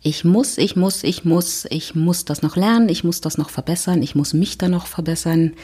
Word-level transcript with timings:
ich 0.00 0.24
muss, 0.24 0.58
ich 0.58 0.76
muss, 0.76 1.02
ich 1.02 1.24
muss, 1.24 1.66
ich 1.70 1.94
muss 1.94 2.24
das 2.24 2.42
noch 2.42 2.56
lernen, 2.56 2.88
ich 2.88 3.04
muss 3.04 3.20
das 3.20 3.36
noch 3.36 3.50
verbessern, 3.50 4.02
ich 4.02 4.14
muss 4.14 4.32
mich 4.32 4.58
da 4.58 4.68
noch 4.68 4.86
verbessern. 4.86 5.54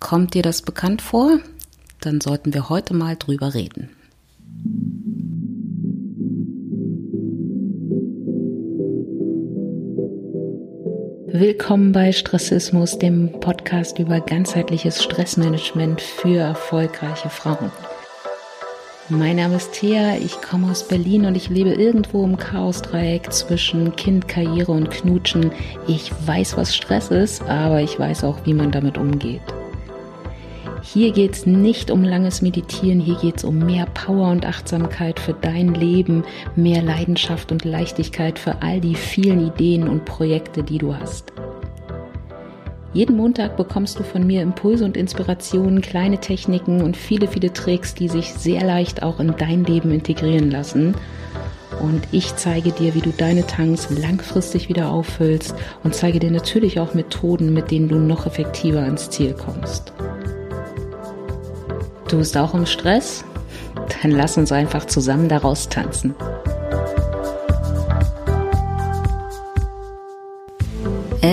Kommt 0.00 0.34
dir 0.34 0.42
das 0.42 0.62
bekannt 0.62 1.02
vor? 1.02 1.38
Dann 2.00 2.20
sollten 2.20 2.54
wir 2.54 2.68
heute 2.68 2.94
mal 2.94 3.16
drüber 3.16 3.54
reden. 3.54 3.90
Willkommen 11.34 11.92
bei 11.92 12.12
Stressismus, 12.12 12.98
dem 12.98 13.40
Podcast 13.40 13.98
über 13.98 14.20
ganzheitliches 14.20 15.02
Stressmanagement 15.02 16.00
für 16.00 16.38
erfolgreiche 16.38 17.30
Frauen. 17.30 17.70
Mein 19.18 19.36
Name 19.36 19.56
ist 19.56 19.72
Thea, 19.72 20.16
ich 20.16 20.40
komme 20.40 20.70
aus 20.70 20.88
Berlin 20.88 21.26
und 21.26 21.36
ich 21.36 21.50
lebe 21.50 21.74
irgendwo 21.74 22.24
im 22.24 22.38
Chaosdreieck 22.38 23.30
zwischen 23.30 23.94
Kind, 23.94 24.26
Karriere 24.26 24.72
und 24.72 24.90
Knutschen. 24.90 25.52
Ich 25.86 26.10
weiß, 26.26 26.56
was 26.56 26.74
Stress 26.74 27.10
ist, 27.10 27.42
aber 27.42 27.82
ich 27.82 27.98
weiß 27.98 28.24
auch, 28.24 28.38
wie 28.46 28.54
man 28.54 28.70
damit 28.70 28.96
umgeht. 28.96 29.42
Hier 30.80 31.12
geht 31.12 31.32
es 31.32 31.44
nicht 31.44 31.90
um 31.90 32.02
langes 32.04 32.40
Meditieren, 32.40 33.00
hier 33.00 33.16
geht 33.16 33.36
es 33.36 33.44
um 33.44 33.58
mehr 33.58 33.84
Power 33.84 34.30
und 34.30 34.46
Achtsamkeit 34.46 35.20
für 35.20 35.34
dein 35.34 35.74
Leben, 35.74 36.24
mehr 36.56 36.80
Leidenschaft 36.80 37.52
und 37.52 37.66
Leichtigkeit 37.66 38.38
für 38.38 38.62
all 38.62 38.80
die 38.80 38.94
vielen 38.94 39.46
Ideen 39.46 39.88
und 39.88 40.06
Projekte, 40.06 40.62
die 40.62 40.78
du 40.78 40.96
hast. 40.96 41.34
Jeden 42.94 43.16
Montag 43.16 43.56
bekommst 43.56 43.98
du 43.98 44.02
von 44.02 44.26
mir 44.26 44.42
Impulse 44.42 44.84
und 44.84 44.98
Inspirationen, 44.98 45.80
kleine 45.80 46.18
Techniken 46.18 46.82
und 46.82 46.94
viele, 46.94 47.26
viele 47.26 47.52
Tricks, 47.52 47.94
die 47.94 48.08
sich 48.08 48.34
sehr 48.34 48.62
leicht 48.62 49.02
auch 49.02 49.18
in 49.18 49.34
dein 49.38 49.64
Leben 49.64 49.90
integrieren 49.92 50.50
lassen. 50.50 50.94
Und 51.80 52.02
ich 52.12 52.36
zeige 52.36 52.70
dir, 52.70 52.94
wie 52.94 53.00
du 53.00 53.10
deine 53.10 53.46
Tanks 53.46 53.88
langfristig 53.88 54.68
wieder 54.68 54.90
auffüllst 54.90 55.54
und 55.82 55.94
zeige 55.94 56.18
dir 56.18 56.30
natürlich 56.30 56.80
auch 56.80 56.92
Methoden, 56.92 57.54
mit 57.54 57.70
denen 57.70 57.88
du 57.88 57.96
noch 57.96 58.26
effektiver 58.26 58.80
ans 58.80 59.08
Ziel 59.08 59.32
kommst. 59.32 59.94
Du 62.08 62.18
bist 62.18 62.36
auch 62.36 62.52
im 62.52 62.66
Stress? 62.66 63.24
Dann 64.02 64.10
lass 64.10 64.36
uns 64.36 64.52
einfach 64.52 64.84
zusammen 64.84 65.30
daraus 65.30 65.70
tanzen. 65.70 66.14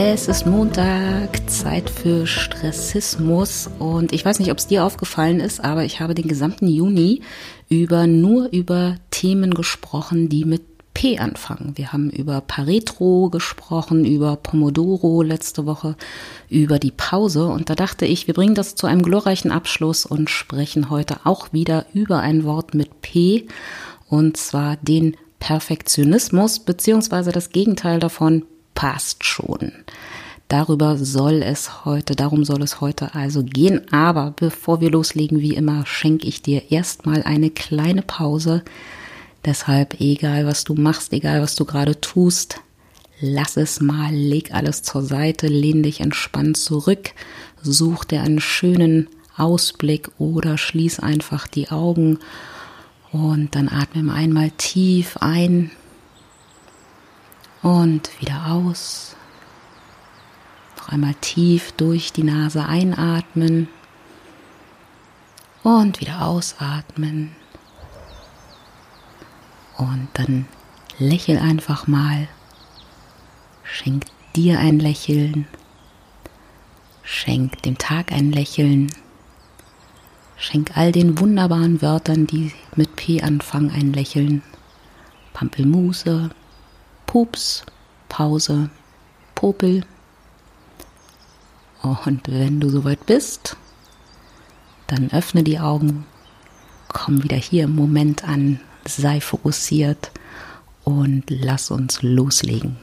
Es 0.02 0.30
ist 0.30 0.46
Montag, 0.46 1.50
Zeit 1.50 1.90
für 1.90 2.26
Stressismus. 2.26 3.70
Und 3.80 4.14
ich 4.14 4.24
weiß 4.24 4.40
nicht, 4.40 4.50
ob 4.50 4.58
es 4.58 4.68
dir 4.68 4.86
aufgefallen 4.86 5.42
ist, 5.42 5.62
aber 5.62 5.84
ich 5.84 6.00
habe 6.00 6.16
den 6.16 6.30
gesamten 6.30 6.70
Juni 6.70 7.22
über 7.68 8.08
nur 8.08 8.48
über 8.54 8.96
Themen 9.12 9.54
gesprochen, 9.54 10.30
die 10.30 10.46
mit 10.46 10.62
P 10.94 11.20
anfangen. 11.20 11.74
Wir 11.76 11.92
haben 11.92 12.10
über 12.12 12.40
Paretro 12.40 13.30
gesprochen, 13.30 14.06
über 14.06 14.38
Pomodoro 14.38 15.22
letzte 15.22 15.66
Woche, 15.66 15.98
über 16.50 16.80
die 16.80 16.92
Pause. 16.92 17.48
Und 17.48 17.70
da 17.70 17.76
dachte 17.76 18.06
ich, 18.06 18.26
wir 18.26 18.34
bringen 18.34 18.56
das 18.56 18.76
zu 18.76 18.88
einem 18.88 19.02
glorreichen 19.02 19.52
Abschluss 19.52 20.06
und 20.06 20.30
sprechen 20.30 20.90
heute 20.90 21.18
auch 21.26 21.52
wieder 21.52 21.86
über 21.94 22.20
ein 22.20 22.46
Wort 22.46 22.74
mit 22.74 23.02
P 23.02 23.48
und 24.08 24.38
zwar 24.38 24.78
den 24.78 25.18
Perfektionismus 25.40 26.60
beziehungsweise 26.60 27.34
das 27.34 27.50
Gegenteil 27.50 28.00
davon 28.00 28.46
passt 28.80 29.26
schon. 29.26 29.74
Darüber 30.48 30.96
soll 30.98 31.44
es 31.44 31.84
heute, 31.84 32.16
darum 32.16 32.46
soll 32.46 32.64
es 32.64 32.80
heute 32.80 33.14
also 33.14 33.44
gehen. 33.44 33.92
Aber 33.92 34.32
bevor 34.38 34.80
wir 34.80 34.90
loslegen, 34.90 35.42
wie 35.42 35.54
immer, 35.54 35.86
schenke 35.86 36.26
ich 36.26 36.42
dir 36.42 36.72
erstmal 36.72 37.24
eine 37.24 37.50
kleine 37.50 38.04
Pause. 38.04 38.64
Deshalb, 39.44 40.00
egal 40.00 40.46
was 40.46 40.64
du 40.64 40.76
machst, 40.76 41.12
egal 41.12 41.42
was 41.42 41.56
du 41.56 41.66
gerade 41.66 42.00
tust, 42.00 42.62
lass 43.20 43.58
es 43.58 43.82
mal, 43.82 44.14
leg 44.14 44.54
alles 44.54 44.82
zur 44.82 45.04
Seite, 45.04 45.48
lehn 45.48 45.84
dich 45.84 46.00
entspannt 46.00 46.56
zurück, 46.56 47.12
such 47.62 48.06
dir 48.06 48.22
einen 48.22 48.40
schönen 48.40 49.10
Ausblick 49.36 50.10
oder 50.20 50.58
schließ 50.58 51.02
einfach 51.02 51.48
die 51.48 51.70
Augen 51.70 52.18
und 53.12 53.56
dann 53.56 53.68
atme 53.68 54.14
einmal 54.14 54.52
tief 54.52 55.18
ein 55.18 55.70
und 57.62 58.10
wieder 58.22 58.48
aus. 58.48 59.16
Noch 60.78 60.90
einmal 60.90 61.16
tief 61.16 61.72
durch 61.74 62.14
die 62.14 62.24
Nase 62.24 62.66
einatmen 62.66 63.68
und 65.64 66.00
wieder 66.00 66.26
ausatmen. 66.26 67.36
Und 69.78 70.10
dann 70.14 70.46
lächel 70.98 71.38
einfach 71.38 71.88
mal. 71.88 72.28
Schenk 73.64 74.06
dir 74.36 74.60
ein 74.60 74.80
Lächeln. 74.80 75.48
Schenk 77.04 77.62
dem 77.64 77.78
Tag 77.78 78.12
ein 78.12 78.32
Lächeln. 78.32 78.92
Schenk 80.38 80.78
all 80.78 80.92
den 80.92 81.20
wunderbaren 81.20 81.82
Wörtern, 81.82 82.28
die 82.28 82.54
mit 82.76 82.96
P 82.96 83.22
anfangen, 83.22 83.72
ein 83.72 83.94
Lächeln. 83.94 84.42
Pampelmuse, 85.34 86.30
Pups, 87.10 87.64
Pause, 88.08 88.70
Popel. 89.34 89.84
Und 91.82 92.22
wenn 92.28 92.60
du 92.60 92.70
soweit 92.70 93.04
bist, 93.08 93.58
dann 94.86 95.12
öffne 95.12 95.44
die 95.44 95.58
Augen, 95.58 96.06
komm 96.88 97.24
wieder 97.24 97.36
hier 97.36 97.64
im 97.64 97.76
Moment 97.76 98.26
an, 98.26 98.60
sei 98.88 99.22
fokussiert 99.22 100.12
und 100.84 101.24
lass 101.30 101.72
uns 101.72 102.04
loslegen. 102.04 102.78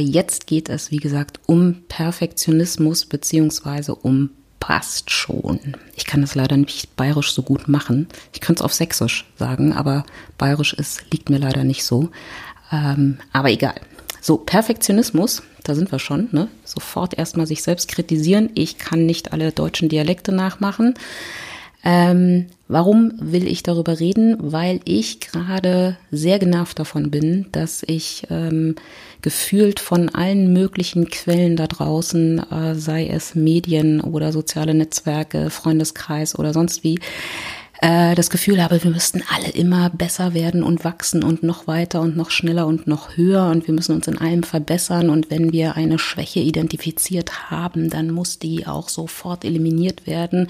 Jetzt 0.00 0.46
geht 0.46 0.68
es, 0.68 0.92
wie 0.92 0.98
gesagt, 0.98 1.40
um 1.46 1.82
Perfektionismus 1.88 3.04
beziehungsweise 3.04 3.96
um 3.96 4.30
passt 4.60 5.10
schon. 5.10 5.76
Ich 5.96 6.04
kann 6.04 6.20
das 6.20 6.36
leider 6.36 6.56
nicht 6.56 6.94
bayerisch 6.94 7.32
so 7.32 7.42
gut 7.42 7.66
machen. 7.66 8.06
Ich 8.32 8.40
könnte 8.40 8.60
es 8.60 8.64
auf 8.64 8.74
sächsisch 8.74 9.24
sagen, 9.36 9.72
aber 9.72 10.04
bayerisch 10.38 10.72
ist, 10.74 11.10
liegt 11.10 11.30
mir 11.30 11.38
leider 11.38 11.64
nicht 11.64 11.82
so. 11.82 12.10
Ähm, 12.72 13.18
aber 13.32 13.50
egal. 13.50 13.74
So, 14.20 14.36
Perfektionismus, 14.36 15.42
da 15.64 15.74
sind 15.74 15.90
wir 15.90 15.98
schon, 15.98 16.28
ne? 16.32 16.48
Sofort 16.64 17.18
erstmal 17.18 17.46
sich 17.46 17.62
selbst 17.62 17.88
kritisieren. 17.88 18.50
Ich 18.54 18.78
kann 18.78 19.06
nicht 19.06 19.32
alle 19.32 19.52
deutschen 19.52 19.88
Dialekte 19.88 20.32
nachmachen. 20.32 20.94
Ähm, 21.82 22.46
warum 22.68 23.12
will 23.18 23.46
ich 23.46 23.62
darüber 23.62 23.98
reden? 23.98 24.36
Weil 24.38 24.80
ich 24.84 25.20
gerade 25.20 25.96
sehr 26.10 26.38
genervt 26.38 26.78
davon 26.78 27.10
bin, 27.10 27.46
dass 27.52 27.82
ich 27.86 28.26
ähm, 28.28 28.74
gefühlt 29.22 29.80
von 29.80 30.10
allen 30.10 30.52
möglichen 30.52 31.08
Quellen 31.08 31.56
da 31.56 31.66
draußen, 31.66 32.38
äh, 32.50 32.74
sei 32.74 33.06
es 33.06 33.34
Medien 33.34 34.02
oder 34.02 34.32
soziale 34.32 34.74
Netzwerke, 34.74 35.48
Freundeskreis 35.48 36.38
oder 36.38 36.52
sonst 36.52 36.84
wie, 36.84 36.98
äh, 37.80 38.14
das 38.14 38.28
Gefühl 38.28 38.62
habe, 38.62 38.82
wir 38.84 38.90
müssten 38.90 39.22
alle 39.34 39.48
immer 39.48 39.88
besser 39.90 40.34
werden 40.34 40.62
und 40.62 40.84
wachsen 40.84 41.24
und 41.24 41.42
noch 41.42 41.66
weiter 41.66 42.00
und 42.02 42.16
noch 42.16 42.30
schneller 42.30 42.66
und 42.66 42.86
noch 42.86 43.16
höher 43.16 43.48
und 43.48 43.66
wir 43.66 43.74
müssen 43.74 43.94
uns 43.94 44.06
in 44.06 44.18
allem 44.18 44.42
verbessern. 44.42 45.08
Und 45.08 45.30
wenn 45.30 45.52
wir 45.52 45.76
eine 45.76 45.98
Schwäche 45.98 46.40
identifiziert 46.40 47.50
haben, 47.50 47.88
dann 47.88 48.10
muss 48.10 48.38
die 48.38 48.66
auch 48.66 48.88
sofort 48.88 49.44
eliminiert 49.44 50.06
werden. 50.06 50.48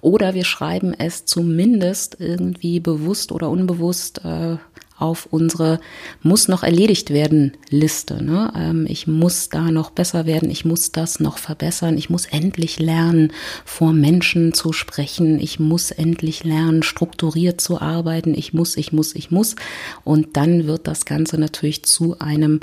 Oder 0.00 0.34
wir 0.34 0.44
schreiben 0.44 0.94
es 0.96 1.26
zumindest 1.26 2.16
irgendwie 2.18 2.80
bewusst 2.80 3.32
oder 3.32 3.50
unbewusst 3.50 4.24
äh, 4.24 4.56
auf 5.00 5.26
unsere 5.30 5.80
muss 6.22 6.48
noch 6.48 6.62
erledigt 6.62 7.10
werden 7.10 7.56
Liste. 7.70 8.22
Ne? 8.22 8.52
Ähm, 8.56 8.86
ich 8.88 9.06
muss 9.06 9.48
da 9.48 9.70
noch 9.70 9.90
besser 9.90 10.26
werden, 10.26 10.50
ich 10.50 10.64
muss 10.64 10.92
das 10.92 11.20
noch 11.20 11.38
verbessern, 11.38 11.96
ich 11.96 12.10
muss 12.10 12.26
endlich 12.26 12.78
lernen, 12.78 13.32
vor 13.64 13.92
Menschen 13.92 14.52
zu 14.52 14.72
sprechen, 14.72 15.40
ich 15.40 15.58
muss 15.58 15.90
endlich 15.90 16.44
lernen, 16.44 16.82
strukturiert 16.82 17.60
zu 17.60 17.80
arbeiten, 17.80 18.34
ich 18.34 18.52
muss, 18.52 18.76
ich 18.76 18.92
muss, 18.92 19.14
ich 19.14 19.30
muss. 19.30 19.56
Und 20.04 20.36
dann 20.36 20.66
wird 20.66 20.86
das 20.86 21.04
Ganze 21.04 21.38
natürlich 21.38 21.84
zu 21.84 22.18
einem 22.18 22.60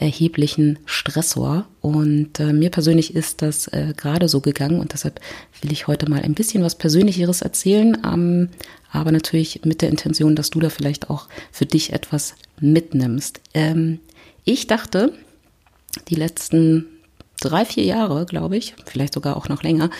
erheblichen 0.00 0.78
Stressor. 0.86 1.66
Und 1.80 2.40
äh, 2.40 2.52
mir 2.52 2.70
persönlich 2.70 3.14
ist 3.14 3.42
das 3.42 3.68
äh, 3.68 3.92
gerade 3.96 4.28
so 4.28 4.40
gegangen 4.40 4.80
und 4.80 4.92
deshalb 4.92 5.20
will 5.60 5.72
ich 5.72 5.86
heute 5.86 6.08
mal 6.08 6.22
ein 6.22 6.34
bisschen 6.34 6.62
was 6.62 6.74
Persönlicheres 6.74 7.42
erzählen, 7.42 7.96
ähm, 8.04 8.48
aber 8.90 9.12
natürlich 9.12 9.60
mit 9.64 9.82
der 9.82 9.90
Intention, 9.90 10.34
dass 10.34 10.50
du 10.50 10.58
da 10.58 10.70
vielleicht 10.70 11.10
auch 11.10 11.28
für 11.52 11.66
dich 11.66 11.92
etwas 11.92 12.34
mitnimmst. 12.60 13.40
Ähm, 13.54 14.00
ich 14.44 14.66
dachte, 14.66 15.12
die 16.08 16.14
letzten 16.16 16.86
drei, 17.40 17.64
vier 17.64 17.84
Jahre, 17.84 18.26
glaube 18.26 18.56
ich, 18.56 18.74
vielleicht 18.86 19.14
sogar 19.14 19.36
auch 19.36 19.48
noch 19.48 19.62
länger, 19.62 19.90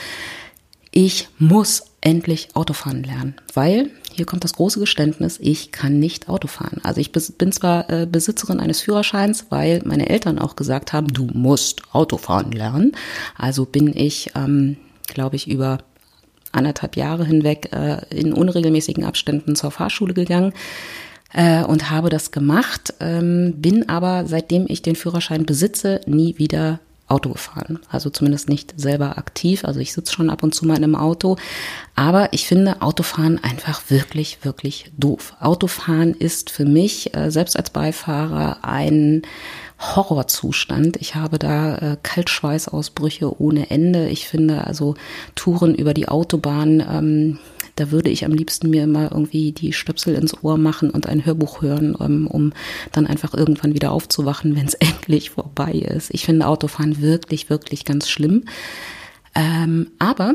ich 0.90 1.28
muss 1.38 1.84
endlich 2.00 2.48
Autofahren 2.54 3.02
lernen, 3.02 3.34
weil 3.52 3.90
hier 4.12 4.26
kommt 4.26 4.44
das 4.44 4.54
große 4.54 4.80
Geständnis, 4.80 5.38
ich 5.40 5.70
kann 5.70 5.98
nicht 5.98 6.28
Auto 6.28 6.48
fahren. 6.48 6.80
Also 6.82 7.00
ich 7.00 7.12
bin 7.12 7.52
zwar 7.52 7.88
äh, 7.90 8.06
Besitzerin 8.06 8.60
eines 8.60 8.80
Führerscheins, 8.80 9.46
weil 9.50 9.82
meine 9.84 10.08
Eltern 10.08 10.38
auch 10.38 10.56
gesagt 10.56 10.92
haben, 10.92 11.08
du 11.08 11.26
musst 11.32 11.82
Autofahren 11.92 12.52
lernen. 12.52 12.92
Also 13.36 13.66
bin 13.66 13.94
ich, 13.96 14.32
ähm, 14.34 14.76
glaube 15.06 15.36
ich, 15.36 15.48
über 15.48 15.78
anderthalb 16.52 16.96
Jahre 16.96 17.24
hinweg 17.24 17.70
äh, 17.72 17.98
in 18.10 18.32
unregelmäßigen 18.32 19.04
Abständen 19.04 19.54
zur 19.54 19.70
Fahrschule 19.70 20.14
gegangen 20.14 20.52
äh, 21.32 21.62
und 21.62 21.90
habe 21.90 22.10
das 22.10 22.30
gemacht, 22.32 22.94
ähm, 23.00 23.54
bin 23.58 23.88
aber 23.88 24.26
seitdem 24.26 24.66
ich 24.68 24.82
den 24.82 24.96
Führerschein 24.96 25.46
besitze 25.46 26.00
nie 26.06 26.38
wieder 26.38 26.80
Auto 27.10 27.30
gefahren. 27.30 27.80
Also 27.90 28.10
zumindest 28.10 28.48
nicht 28.48 28.74
selber 28.76 29.18
aktiv. 29.18 29.64
Also 29.64 29.80
ich 29.80 29.92
sitze 29.92 30.12
schon 30.12 30.30
ab 30.30 30.42
und 30.42 30.54
zu 30.54 30.66
mal 30.66 30.76
in 30.76 30.84
einem 30.84 30.94
Auto. 30.94 31.36
Aber 31.94 32.32
ich 32.32 32.46
finde 32.46 32.82
Autofahren 32.82 33.42
einfach 33.42 33.82
wirklich, 33.88 34.44
wirklich 34.44 34.92
doof. 34.96 35.34
Autofahren 35.40 36.14
ist 36.14 36.50
für 36.50 36.64
mich, 36.64 37.14
äh, 37.14 37.30
selbst 37.30 37.56
als 37.56 37.70
Beifahrer, 37.70 38.58
ein 38.62 39.22
Horrorzustand. 39.80 40.98
Ich 40.98 41.14
habe 41.14 41.38
da 41.38 41.76
äh, 41.76 41.96
Kaltschweißausbrüche 42.02 43.40
ohne 43.40 43.70
Ende. 43.70 44.08
Ich 44.08 44.28
finde 44.28 44.66
also 44.66 44.94
Touren 45.34 45.74
über 45.74 45.94
die 45.94 46.08
Autobahn, 46.08 46.80
ähm, 46.80 47.38
da 47.80 47.90
würde 47.90 48.10
ich 48.10 48.26
am 48.26 48.32
liebsten 48.32 48.68
mir 48.68 48.84
immer 48.84 49.10
irgendwie 49.10 49.52
die 49.52 49.72
Stöpsel 49.72 50.14
ins 50.14 50.44
Ohr 50.44 50.58
machen 50.58 50.90
und 50.90 51.06
ein 51.06 51.24
Hörbuch 51.24 51.62
hören, 51.62 51.94
um, 51.94 52.06
ähm, 52.06 52.26
um 52.26 52.52
dann 52.92 53.06
einfach 53.06 53.32
irgendwann 53.32 53.72
wieder 53.74 53.92
aufzuwachen, 53.92 54.54
wenn 54.56 54.66
es 54.66 54.74
endlich 54.74 55.30
vorbei 55.30 55.72
ist. 55.72 56.10
Ich 56.12 56.26
finde 56.26 56.46
Autofahren 56.46 57.00
wirklich, 57.00 57.48
wirklich 57.48 57.86
ganz 57.86 58.10
schlimm. 58.10 58.44
Ähm, 59.34 59.92
aber 59.98 60.34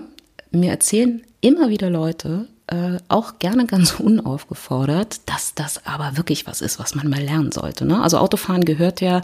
mir 0.52 0.72
erzählen 0.72 1.22
immer 1.42 1.70
wieder 1.70 1.92
Leute, 1.92 2.48
äh, 2.68 3.00
auch 3.10 3.38
gerne 3.40 3.66
ganz 3.66 3.92
unaufgefordert, 4.00 5.28
dass 5.28 5.54
das 5.54 5.86
aber 5.86 6.16
wirklich 6.18 6.48
was 6.48 6.62
ist, 6.62 6.80
was 6.80 6.96
man 6.96 7.10
mal 7.10 7.22
lernen 7.22 7.52
sollte. 7.52 7.86
Ne? 7.86 8.02
Also 8.02 8.18
Autofahren 8.18 8.64
gehört 8.66 9.02
ja 9.02 9.22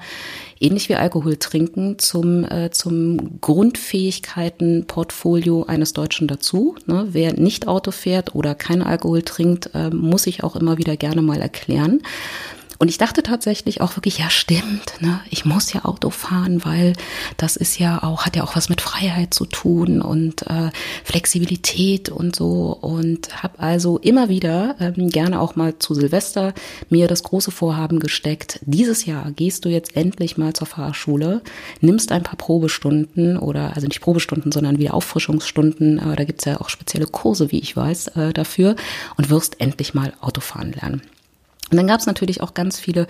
ähnlich 0.59 0.89
wie 0.89 0.95
Alkohol 0.95 1.37
trinken 1.37 1.97
zum, 1.97 2.43
äh, 2.43 2.69
zum 2.71 3.39
Grundfähigkeitenportfolio 3.41 5.63
eines 5.63 5.93
Deutschen 5.93 6.27
dazu. 6.27 6.75
Ne? 6.85 7.07
Wer 7.11 7.33
nicht 7.33 7.67
Auto 7.67 7.89
fährt 7.91 8.35
oder 8.35 8.53
kein 8.53 8.83
Alkohol 8.83 9.23
trinkt, 9.23 9.71
äh, 9.73 9.89
muss 9.89 10.27
ich 10.27 10.43
auch 10.43 10.55
immer 10.55 10.77
wieder 10.77 10.95
gerne 10.95 11.23
mal 11.23 11.41
erklären. 11.41 12.03
Und 12.81 12.87
ich 12.87 12.97
dachte 12.97 13.21
tatsächlich 13.21 13.79
auch 13.79 13.95
wirklich, 13.95 14.17
ja 14.17 14.31
stimmt, 14.31 14.93
ne? 15.01 15.21
ich 15.29 15.45
muss 15.45 15.71
ja 15.71 15.85
Auto 15.85 16.09
fahren, 16.09 16.65
weil 16.65 16.93
das 17.37 17.55
ist 17.55 17.77
ja 17.77 18.01
auch, 18.01 18.25
hat 18.25 18.35
ja 18.35 18.43
auch 18.43 18.55
was 18.55 18.69
mit 18.69 18.81
Freiheit 18.81 19.35
zu 19.35 19.45
tun 19.45 20.01
und 20.01 20.41
äh, 20.47 20.71
Flexibilität 21.03 22.09
und 22.09 22.35
so. 22.35 22.75
Und 22.81 23.43
habe 23.43 23.59
also 23.59 23.99
immer 23.99 24.29
wieder 24.29 24.77
ähm, 24.79 25.09
gerne 25.09 25.41
auch 25.41 25.55
mal 25.55 25.77
zu 25.77 25.93
Silvester 25.93 26.55
mir 26.89 27.07
das 27.07 27.21
große 27.21 27.51
Vorhaben 27.51 27.99
gesteckt, 27.99 28.59
dieses 28.63 29.05
Jahr 29.05 29.29
gehst 29.29 29.63
du 29.65 29.69
jetzt 29.69 29.95
endlich 29.95 30.39
mal 30.39 30.53
zur 30.53 30.65
Fahrschule, 30.65 31.43
nimmst 31.81 32.11
ein 32.11 32.23
paar 32.23 32.37
Probestunden 32.37 33.37
oder, 33.37 33.75
also 33.75 33.85
nicht 33.85 34.01
Probestunden, 34.01 34.51
sondern 34.51 34.79
wieder 34.79 34.95
Auffrischungsstunden, 34.95 35.99
äh, 35.99 36.15
da 36.15 36.23
gibt's 36.23 36.45
ja 36.45 36.59
auch 36.59 36.69
spezielle 36.69 37.05
Kurse, 37.05 37.51
wie 37.51 37.59
ich 37.59 37.77
weiß, 37.77 38.07
äh, 38.07 38.33
dafür 38.33 38.75
und 39.17 39.29
wirst 39.29 39.61
endlich 39.61 39.93
mal 39.93 40.13
Autofahren 40.19 40.71
lernen. 40.71 41.03
Und 41.71 41.77
dann 41.77 41.87
gab 41.87 41.99
es 41.99 42.05
natürlich 42.05 42.41
auch 42.41 42.53
ganz 42.53 42.79
viele 42.79 43.07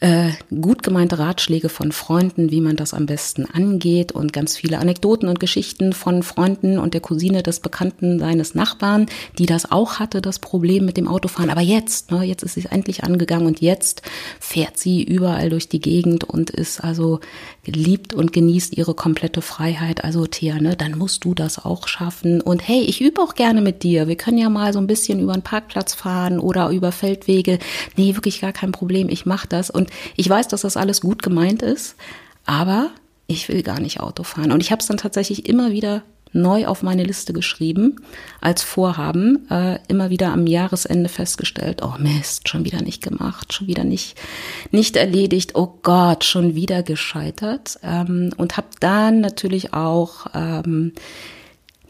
äh, 0.00 0.30
gut 0.50 0.82
gemeinte 0.82 1.18
Ratschläge 1.18 1.68
von 1.68 1.90
Freunden, 1.90 2.50
wie 2.50 2.60
man 2.60 2.76
das 2.76 2.92
am 2.92 3.06
besten 3.06 3.46
angeht 3.46 4.12
und 4.12 4.32
ganz 4.32 4.56
viele 4.56 4.78
Anekdoten 4.78 5.28
und 5.28 5.40
Geschichten 5.40 5.94
von 5.94 6.22
Freunden 6.22 6.78
und 6.78 6.92
der 6.92 7.00
Cousine 7.00 7.42
des 7.42 7.60
Bekannten 7.60 8.18
seines 8.18 8.54
Nachbarn, 8.54 9.06
die 9.38 9.46
das 9.46 9.70
auch 9.70 9.98
hatte, 9.98 10.20
das 10.20 10.38
Problem 10.38 10.84
mit 10.84 10.98
dem 10.98 11.08
Autofahren. 11.08 11.48
Aber 11.48 11.62
jetzt, 11.62 12.10
ne, 12.10 12.24
jetzt 12.24 12.42
ist 12.42 12.54
sie 12.54 12.66
endlich 12.70 13.04
angegangen 13.04 13.46
und 13.46 13.60
jetzt 13.62 14.02
fährt 14.38 14.78
sie 14.78 15.02
überall 15.02 15.48
durch 15.48 15.68
die 15.68 15.80
Gegend 15.80 16.24
und 16.24 16.50
ist 16.50 16.84
also 16.84 17.20
liebt 17.64 18.12
und 18.12 18.32
genießt 18.32 18.76
ihre 18.76 18.94
komplette 18.94 19.40
Freiheit. 19.40 20.04
Also 20.04 20.26
Thea, 20.26 20.60
ne, 20.60 20.76
dann 20.76 20.98
musst 20.98 21.24
du 21.24 21.34
das 21.34 21.64
auch 21.64 21.88
schaffen. 21.88 22.42
Und 22.42 22.66
hey, 22.66 22.82
ich 22.82 23.00
übe 23.00 23.22
auch 23.22 23.34
gerne 23.34 23.62
mit 23.62 23.82
dir. 23.82 24.08
Wir 24.08 24.16
können 24.16 24.38
ja 24.38 24.50
mal 24.50 24.72
so 24.74 24.78
ein 24.78 24.86
bisschen 24.86 25.20
über 25.20 25.32
einen 25.32 25.42
Parkplatz 25.42 25.94
fahren 25.94 26.38
oder 26.38 26.68
über 26.70 26.92
Feldwege. 26.92 27.58
Nee, 27.96 28.14
wirklich 28.14 28.42
gar 28.42 28.52
kein 28.52 28.72
Problem. 28.72 29.08
Ich 29.08 29.24
mache 29.24 29.48
das. 29.48 29.70
Und 29.70 29.85
ich 30.16 30.28
weiß, 30.28 30.48
dass 30.48 30.62
das 30.62 30.76
alles 30.76 31.00
gut 31.00 31.22
gemeint 31.22 31.62
ist, 31.62 31.96
aber 32.44 32.90
ich 33.26 33.48
will 33.48 33.62
gar 33.62 33.80
nicht 33.80 34.00
Auto 34.00 34.22
fahren. 34.22 34.52
Und 34.52 34.60
ich 34.60 34.70
habe 34.70 34.80
es 34.80 34.86
dann 34.86 34.98
tatsächlich 34.98 35.48
immer 35.48 35.70
wieder 35.70 36.02
neu 36.32 36.66
auf 36.66 36.82
meine 36.82 37.04
Liste 37.04 37.32
geschrieben 37.32 37.96
als 38.40 38.62
Vorhaben, 38.62 39.48
äh, 39.50 39.78
immer 39.88 40.10
wieder 40.10 40.32
am 40.32 40.46
Jahresende 40.46 41.08
festgestellt, 41.08 41.82
oh 41.82 41.94
Mist, 41.98 42.48
schon 42.48 42.64
wieder 42.64 42.82
nicht 42.82 43.02
gemacht, 43.02 43.52
schon 43.52 43.66
wieder 43.66 43.84
nicht, 43.84 44.16
nicht 44.70 44.96
erledigt, 44.96 45.54
oh 45.54 45.78
Gott, 45.82 46.24
schon 46.24 46.54
wieder 46.54 46.82
gescheitert 46.82 47.78
ähm, 47.82 48.32
und 48.36 48.56
habe 48.56 48.68
dann 48.80 49.20
natürlich 49.20 49.72
auch 49.72 50.26
ähm, 50.34 50.92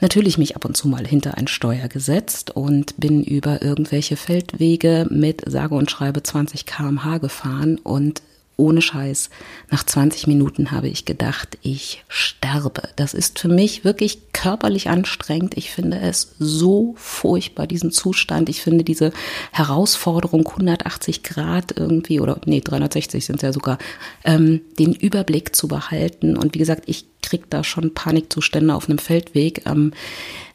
natürlich 0.01 0.39
mich 0.39 0.57
ab 0.57 0.65
und 0.65 0.77
zu 0.77 0.89
mal 0.89 1.07
hinter 1.07 1.37
ein 1.37 1.49
Steuer 1.49 1.89
gesetzt 1.89 2.51
und 2.51 2.95
bin 2.99 3.23
über 3.23 3.63
irgendwelche 3.63 4.17
Feldwege 4.17 5.07
mit 5.11 5.43
sage 5.47 5.75
und 5.75 5.91
schreibe 5.91 6.23
20 6.23 6.67
kmh 6.67 7.19
gefahren 7.19 7.79
und 7.79 8.23
ohne 8.57 8.81
Scheiß, 8.81 9.29
nach 9.71 9.85
20 9.85 10.27
Minuten 10.27 10.71
habe 10.71 10.89
ich 10.89 11.05
gedacht, 11.05 11.59
ich 11.61 12.05
sterbe. 12.09 12.83
Das 12.97 13.13
ist 13.13 13.39
für 13.39 13.49
mich 13.49 13.85
wirklich 13.85 14.33
körperlich 14.33 14.89
anstrengend. 14.89 15.57
Ich 15.57 15.71
finde 15.71 16.01
es 16.01 16.35
so 16.39 16.95
furchtbar, 16.97 17.67
diesen 17.67 17.91
Zustand. 17.91 18.49
Ich 18.49 18.63
finde 18.63 18.83
diese 18.83 19.13
Herausforderung 19.53 20.47
180 20.47 21.23
Grad 21.23 21.77
irgendwie, 21.77 22.19
oder 22.19 22.41
nee, 22.47 22.61
360 22.61 23.27
sind 23.27 23.37
es 23.37 23.43
ja 23.43 23.53
sogar, 23.53 23.77
ähm, 24.25 24.63
den 24.79 24.95
Überblick 24.95 25.55
zu 25.55 25.69
behalten. 25.69 26.37
Und 26.37 26.55
wie 26.55 26.59
gesagt, 26.59 26.85
ich 26.87 27.05
kriege 27.21 27.45
da 27.51 27.63
schon 27.63 27.93
Panikzustände 27.93 28.75
auf 28.75 28.89
einem 28.89 28.99
Feldweg. 28.99 29.67
Ähm, 29.67 29.93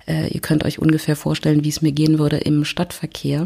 äh, 0.07 0.33
ihr 0.33 0.42
könnt 0.42 0.65
euch 0.65 0.80
ungefähr 0.80 1.15
vorstellen, 1.15 1.63
wie 1.63 1.69
es 1.69 1.83
mir 1.83 1.92
gehen 1.92 2.18
würde 2.18 2.38
im 2.38 2.65
Stadtverkehr. 2.65 3.45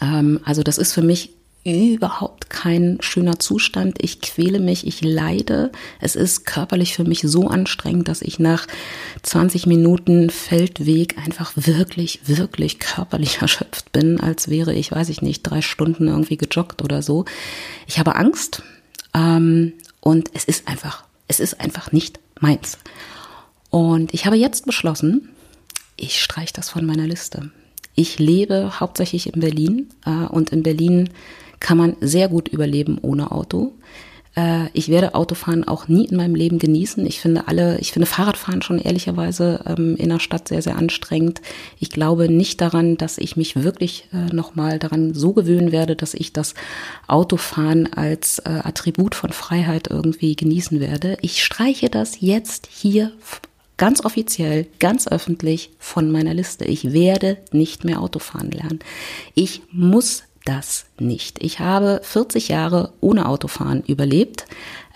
Ähm, 0.00 0.40
also 0.44 0.62
das 0.62 0.78
ist 0.78 0.94
für 0.94 1.02
mich 1.02 1.30
überhaupt 1.64 2.50
kein 2.50 2.98
schöner 3.00 3.38
Zustand. 3.38 3.98
Ich 4.02 4.20
quäle 4.20 4.58
mich, 4.58 4.86
ich 4.86 5.02
leide. 5.02 5.70
Es 6.00 6.16
ist 6.16 6.44
körperlich 6.44 6.94
für 6.94 7.04
mich 7.04 7.20
so 7.22 7.46
anstrengend, 7.46 8.08
dass 8.08 8.22
ich 8.22 8.38
nach 8.38 8.66
20 9.22 9.66
Minuten 9.66 10.30
Feldweg 10.30 11.18
einfach 11.18 11.52
wirklich, 11.54 12.20
wirklich 12.26 12.80
körperlich 12.80 13.38
erschöpft 13.40 13.92
bin, 13.92 14.20
als 14.20 14.48
wäre 14.48 14.74
ich, 14.74 14.90
weiß 14.90 15.08
ich 15.08 15.22
nicht, 15.22 15.42
drei 15.42 15.62
Stunden 15.62 16.08
irgendwie 16.08 16.36
gejoggt 16.36 16.82
oder 16.82 17.02
so. 17.02 17.24
Ich 17.86 17.98
habe 17.98 18.16
Angst 18.16 18.62
ähm, 19.14 19.74
und 20.00 20.30
es 20.34 20.44
ist 20.44 20.66
einfach, 20.66 21.04
es 21.28 21.38
ist 21.38 21.60
einfach 21.60 21.92
nicht 21.92 22.18
meins. 22.40 22.78
Und 23.70 24.12
ich 24.12 24.26
habe 24.26 24.36
jetzt 24.36 24.66
beschlossen, 24.66 25.28
ich 25.96 26.20
streiche 26.20 26.52
das 26.52 26.70
von 26.70 26.84
meiner 26.84 27.06
Liste. 27.06 27.50
Ich 27.94 28.18
lebe 28.18 28.80
hauptsächlich 28.80 29.32
in 29.32 29.40
Berlin 29.40 29.90
äh, 30.04 30.26
und 30.26 30.50
in 30.50 30.62
Berlin 30.62 31.10
kann 31.62 31.78
man 31.78 31.96
sehr 32.00 32.28
gut 32.28 32.48
überleben 32.48 32.98
ohne 33.00 33.30
Auto. 33.32 33.72
Äh, 34.36 34.66
ich 34.72 34.88
werde 34.88 35.14
Autofahren 35.14 35.66
auch 35.66 35.88
nie 35.88 36.06
in 36.06 36.16
meinem 36.16 36.34
Leben 36.34 36.58
genießen. 36.58 37.06
Ich 37.06 37.20
finde 37.20 37.48
alle, 37.48 37.78
ich 37.78 37.92
finde 37.92 38.06
Fahrradfahren 38.06 38.62
schon 38.62 38.78
ehrlicherweise 38.78 39.60
ähm, 39.66 39.96
in 39.96 40.08
der 40.08 40.20
Stadt 40.20 40.48
sehr, 40.48 40.62
sehr 40.62 40.76
anstrengend. 40.76 41.40
Ich 41.78 41.90
glaube 41.90 42.30
nicht 42.30 42.60
daran, 42.60 42.96
dass 42.96 43.18
ich 43.18 43.36
mich 43.36 43.62
wirklich 43.62 44.08
äh, 44.12 44.34
nochmal 44.34 44.78
daran 44.78 45.14
so 45.14 45.32
gewöhnen 45.32 45.72
werde, 45.72 45.96
dass 45.96 46.14
ich 46.14 46.32
das 46.32 46.54
Autofahren 47.06 47.92
als 47.92 48.40
äh, 48.40 48.50
Attribut 48.50 49.14
von 49.14 49.32
Freiheit 49.32 49.88
irgendwie 49.88 50.36
genießen 50.36 50.80
werde. 50.80 51.16
Ich 51.20 51.42
streiche 51.44 51.88
das 51.88 52.20
jetzt 52.20 52.68
hier 52.70 53.12
ganz 53.76 54.04
offiziell, 54.04 54.66
ganz 54.78 55.08
öffentlich 55.08 55.70
von 55.78 56.10
meiner 56.12 56.34
Liste. 56.34 56.64
Ich 56.64 56.92
werde 56.92 57.38
nicht 57.50 57.84
mehr 57.84 58.00
Autofahren 58.00 58.50
lernen. 58.50 58.78
Ich 59.34 59.62
muss 59.72 60.24
das 60.44 60.86
nicht. 60.98 61.42
Ich 61.42 61.60
habe 61.60 62.00
40 62.02 62.48
Jahre 62.48 62.92
ohne 63.00 63.26
Autofahren 63.26 63.82
überlebt. 63.82 64.46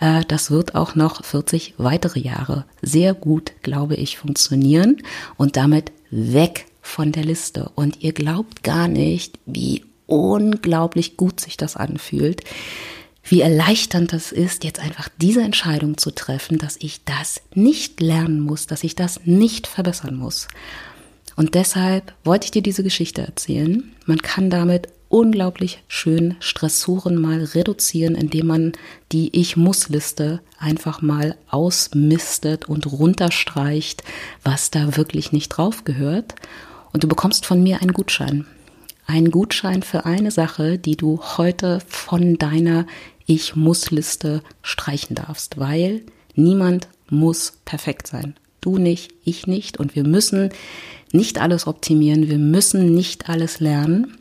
Äh, 0.00 0.24
das 0.28 0.50
wird 0.50 0.74
auch 0.74 0.94
noch 0.94 1.24
40 1.24 1.74
weitere 1.78 2.20
Jahre 2.20 2.64
sehr 2.82 3.14
gut, 3.14 3.52
glaube 3.62 3.94
ich, 3.94 4.18
funktionieren 4.18 5.02
und 5.36 5.56
damit 5.56 5.92
weg 6.10 6.66
von 6.82 7.12
der 7.12 7.24
Liste. 7.24 7.70
Und 7.74 8.02
ihr 8.02 8.12
glaubt 8.12 8.62
gar 8.62 8.88
nicht, 8.88 9.38
wie 9.46 9.84
unglaublich 10.06 11.16
gut 11.16 11.40
sich 11.40 11.56
das 11.56 11.76
anfühlt, 11.76 12.42
wie 13.24 13.40
erleichternd 13.40 14.12
das 14.12 14.30
ist, 14.30 14.62
jetzt 14.62 14.78
einfach 14.78 15.08
diese 15.20 15.42
Entscheidung 15.42 15.98
zu 15.98 16.12
treffen, 16.12 16.58
dass 16.58 16.76
ich 16.78 17.04
das 17.04 17.40
nicht 17.54 18.00
lernen 18.00 18.40
muss, 18.40 18.68
dass 18.68 18.84
ich 18.84 18.94
das 18.94 19.20
nicht 19.24 19.66
verbessern 19.66 20.14
muss. 20.14 20.46
Und 21.34 21.54
deshalb 21.54 22.14
wollte 22.24 22.46
ich 22.46 22.50
dir 22.52 22.62
diese 22.62 22.84
Geschichte 22.84 23.22
erzählen. 23.22 23.92
Man 24.06 24.22
kann 24.22 24.48
damit 24.48 24.88
unglaublich 25.08 25.82
schön 25.88 26.36
Stressoren 26.40 27.16
mal 27.16 27.42
reduzieren, 27.42 28.14
indem 28.14 28.46
man 28.46 28.72
die 29.12 29.38
Ich-Muss-Liste 29.38 30.40
einfach 30.58 31.02
mal 31.02 31.36
ausmistet 31.48 32.68
und 32.68 32.90
runterstreicht, 32.90 34.02
was 34.42 34.70
da 34.70 34.96
wirklich 34.96 35.32
nicht 35.32 35.50
drauf 35.50 35.84
gehört. 35.84 36.34
Und 36.92 37.04
du 37.04 37.08
bekommst 37.08 37.46
von 37.46 37.62
mir 37.62 37.80
einen 37.82 37.92
Gutschein. 37.92 38.46
Einen 39.06 39.30
Gutschein 39.30 39.82
für 39.82 40.04
eine 40.04 40.30
Sache, 40.30 40.78
die 40.78 40.96
du 40.96 41.20
heute 41.36 41.80
von 41.86 42.38
deiner 42.38 42.86
Ich-Muss-Liste 43.26 44.42
streichen 44.62 45.14
darfst, 45.14 45.58
weil 45.58 46.02
niemand 46.34 46.88
muss 47.08 47.58
perfekt 47.64 48.08
sein. 48.08 48.34
Du 48.60 48.78
nicht, 48.78 49.12
ich 49.24 49.46
nicht. 49.46 49.78
Und 49.78 49.94
wir 49.94 50.02
müssen 50.02 50.50
nicht 51.12 51.40
alles 51.40 51.68
optimieren, 51.68 52.28
wir 52.28 52.38
müssen 52.38 52.94
nicht 52.94 53.28
alles 53.28 53.60
lernen 53.60 54.16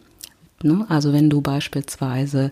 Ne? 0.63 0.85
Also 0.89 1.13
wenn 1.13 1.29
du 1.29 1.41
beispielsweise 1.41 2.51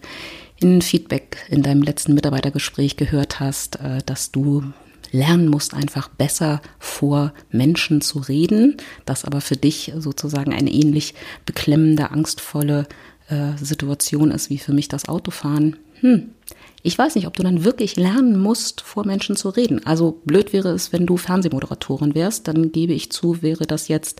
in 0.59 0.81
Feedback 0.81 1.37
in 1.49 1.63
deinem 1.63 1.81
letzten 1.81 2.13
Mitarbeitergespräch 2.13 2.97
gehört 2.97 3.39
hast, 3.39 3.77
äh, 3.77 3.99
dass 4.05 4.31
du 4.31 4.63
lernen 5.11 5.47
musst, 5.47 5.73
einfach 5.73 6.09
besser 6.09 6.61
vor 6.79 7.33
Menschen 7.51 8.01
zu 8.01 8.19
reden, 8.19 8.77
das 9.05 9.25
aber 9.25 9.41
für 9.41 9.55
dich 9.55 9.93
sozusagen 9.97 10.53
eine 10.53 10.71
ähnlich 10.71 11.13
beklemmende, 11.45 12.11
angstvolle 12.11 12.87
äh, 13.29 13.55
Situation 13.57 14.31
ist 14.31 14.49
wie 14.49 14.57
für 14.57 14.73
mich 14.73 14.87
das 14.87 15.07
Autofahren. 15.07 15.77
Hm, 16.01 16.31
ich 16.85 16.97
weiß 16.97 17.15
nicht, 17.15 17.27
ob 17.27 17.37
du 17.37 17.43
dann 17.43 17.63
wirklich 17.63 17.95
lernen 17.95 18.37
musst, 18.37 18.81
vor 18.81 19.05
Menschen 19.05 19.37
zu 19.37 19.47
reden. 19.49 19.85
Also 19.85 20.21
blöd 20.25 20.51
wäre 20.51 20.69
es, 20.71 20.91
wenn 20.91 21.05
du 21.05 21.15
Fernsehmoderatorin 21.15 22.13
wärst, 22.13 22.49
dann 22.49 22.73
gebe 22.73 22.91
ich 22.91 23.09
zu, 23.09 23.41
wäre 23.41 23.65
das 23.65 23.87
jetzt 23.87 24.19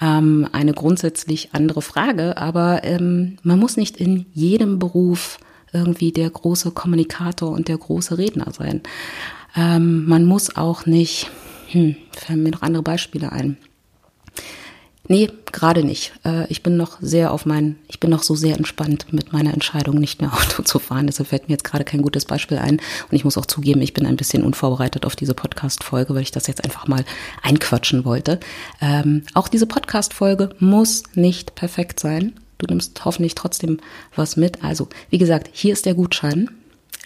ähm, 0.00 0.48
eine 0.50 0.72
grundsätzlich 0.72 1.50
andere 1.52 1.80
Frage. 1.80 2.36
Aber 2.36 2.82
ähm, 2.82 3.36
man 3.44 3.60
muss 3.60 3.76
nicht 3.76 3.96
in 3.96 4.26
jedem 4.32 4.80
Beruf 4.80 5.38
irgendwie 5.72 6.10
der 6.10 6.28
große 6.28 6.72
Kommunikator 6.72 7.52
und 7.52 7.68
der 7.68 7.78
große 7.78 8.18
Redner 8.18 8.52
sein. 8.52 8.82
Ähm, 9.56 10.04
man 10.06 10.24
muss 10.24 10.56
auch 10.56 10.86
nicht, 10.86 11.30
hm, 11.68 11.94
fallen 12.10 12.42
mir 12.42 12.50
noch 12.50 12.62
andere 12.62 12.82
Beispiele 12.82 13.30
ein. 13.30 13.58
Nee, 15.08 15.30
gerade 15.50 15.84
nicht. 15.84 16.12
Äh, 16.24 16.46
ich 16.46 16.62
bin 16.62 16.76
noch 16.76 16.98
sehr 17.00 17.32
auf 17.32 17.44
mein, 17.44 17.76
ich 17.88 17.98
bin 17.98 18.10
noch 18.10 18.22
so 18.22 18.36
sehr 18.36 18.56
entspannt 18.56 19.06
mit 19.12 19.32
meiner 19.32 19.52
Entscheidung, 19.52 19.96
nicht 19.96 20.20
mehr 20.20 20.32
Auto 20.40 20.62
zu 20.62 20.78
fahren. 20.78 21.06
Deshalb 21.06 21.28
fällt 21.28 21.48
mir 21.48 21.54
jetzt 21.54 21.64
gerade 21.64 21.84
kein 21.84 22.02
gutes 22.02 22.24
Beispiel 22.24 22.58
ein. 22.58 22.76
Und 22.76 23.12
ich 23.12 23.24
muss 23.24 23.36
auch 23.36 23.46
zugeben, 23.46 23.82
ich 23.82 23.94
bin 23.94 24.06
ein 24.06 24.16
bisschen 24.16 24.44
unvorbereitet 24.44 25.04
auf 25.04 25.16
diese 25.16 25.34
Podcast-Folge, 25.34 26.14
weil 26.14 26.22
ich 26.22 26.30
das 26.30 26.46
jetzt 26.46 26.64
einfach 26.64 26.86
mal 26.86 27.04
einquatschen 27.42 28.04
wollte. 28.04 28.38
Ähm, 28.80 29.24
auch 29.34 29.48
diese 29.48 29.66
Podcast-Folge 29.66 30.50
muss 30.60 31.02
nicht 31.14 31.56
perfekt 31.56 31.98
sein. 31.98 32.34
Du 32.58 32.66
nimmst 32.66 33.04
hoffentlich 33.04 33.34
trotzdem 33.34 33.78
was 34.14 34.36
mit. 34.36 34.62
Also, 34.62 34.88
wie 35.10 35.18
gesagt, 35.18 35.50
hier 35.52 35.72
ist 35.72 35.84
der 35.84 35.94
Gutschein. 35.94 36.48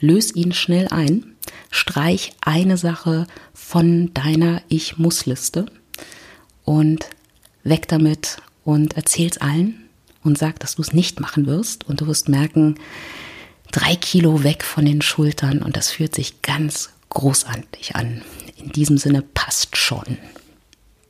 Löse 0.00 0.34
ihn 0.34 0.52
schnell 0.52 0.88
ein. 0.88 1.34
Streich 1.70 2.34
eine 2.42 2.76
Sache 2.76 3.26
von 3.54 4.12
deiner 4.12 4.60
Ich-Muss-Liste 4.68 5.66
und 6.64 7.06
weg 7.68 7.88
damit 7.88 8.38
und 8.64 8.96
erzähl's 8.96 9.38
allen 9.38 9.88
und 10.22 10.38
sag, 10.38 10.58
dass 10.60 10.76
du 10.76 10.82
es 10.82 10.92
nicht 10.92 11.20
machen 11.20 11.46
wirst 11.46 11.84
und 11.88 12.00
du 12.00 12.06
wirst 12.06 12.28
merken, 12.28 12.76
drei 13.72 13.96
Kilo 13.96 14.42
weg 14.42 14.64
von 14.64 14.84
den 14.84 15.02
Schultern 15.02 15.62
und 15.62 15.76
das 15.76 15.90
fühlt 15.90 16.14
sich 16.14 16.42
ganz 16.42 16.90
großartig 17.10 17.96
an. 17.96 18.22
In 18.56 18.70
diesem 18.72 18.98
Sinne 18.98 19.22
passt 19.22 19.76
schon. 19.76 20.18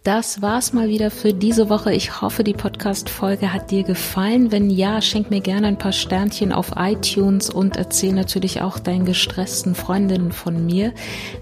Das 0.06 0.40
war's 0.40 0.72
mal 0.72 0.88
wieder 0.88 1.10
für 1.10 1.34
diese 1.34 1.68
Woche. 1.68 1.92
Ich 1.92 2.22
hoffe, 2.22 2.44
die 2.44 2.52
Podcast-Folge 2.52 3.52
hat 3.52 3.72
dir 3.72 3.82
gefallen. 3.82 4.52
Wenn 4.52 4.70
ja, 4.70 5.02
schenk 5.02 5.30
mir 5.30 5.40
gerne 5.40 5.66
ein 5.66 5.78
paar 5.78 5.90
Sternchen 5.90 6.52
auf 6.52 6.74
iTunes 6.76 7.50
und 7.50 7.76
erzähl 7.76 8.12
natürlich 8.12 8.62
auch 8.62 8.78
deinen 8.78 9.04
gestressten 9.04 9.74
Freundinnen 9.74 10.30
von 10.30 10.64
mir. 10.64 10.92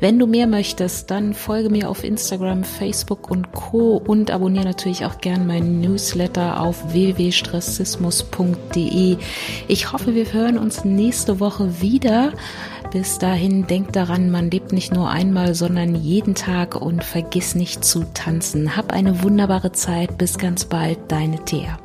Wenn 0.01 0.19
du 0.19 0.27
mehr 0.27 0.47
möchtest, 0.47 1.11
dann 1.11 1.35
folge 1.35 1.69
mir 1.69 1.91
auf 1.91 2.05
Instagram, 2.05 2.65
Facebook 2.65 3.31
und 3.31 3.53
Co. 3.53 3.99
und 3.99 4.31
abonniere 4.31 4.65
natürlich 4.65 5.05
auch 5.05 5.19
gerne 5.19 5.45
meinen 5.45 5.83
Newsletter 5.83 6.59
auf 6.59 6.91
www.stressismus.de. 6.91 9.19
Ich 9.69 9.93
hoffe, 9.93 10.15
wir 10.15 10.33
hören 10.33 10.57
uns 10.57 10.87
nächste 10.87 11.39
Woche 11.39 11.83
wieder. 11.83 12.33
Bis 12.95 13.19
dahin 13.19 13.67
denk 13.67 13.93
daran, 13.93 14.31
man 14.31 14.53
lebt 14.53 14.73
nicht 14.73 14.95
nur 14.95 15.11
einmal, 15.11 15.57
sondern 15.57 15.97
jeden 15.97 16.37
Tag 16.37 16.81
und 16.81 17.03
vergiss 17.03 17.57
nicht 17.57 17.85
zu 17.85 18.05
tanzen. 18.15 18.77
Hab 18.77 18.93
eine 18.93 19.25
wunderbare 19.25 19.73
Zeit. 19.73 20.17
Bis 20.17 20.39
ganz 20.39 20.65
bald, 20.65 21.01
deine 21.09 21.45
Thea. 21.45 21.77